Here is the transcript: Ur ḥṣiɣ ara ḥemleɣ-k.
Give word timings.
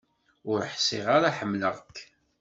Ur 0.49 0.59
ḥṣiɣ 0.71 1.05
ara 1.15 1.35
ḥemleɣ-k. 1.37 1.95